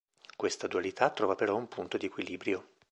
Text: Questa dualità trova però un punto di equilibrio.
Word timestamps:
Questa 0.35 0.65
dualità 0.65 1.11
trova 1.11 1.35
però 1.35 1.55
un 1.55 1.67
punto 1.67 1.95
di 1.97 2.07
equilibrio. 2.07 2.69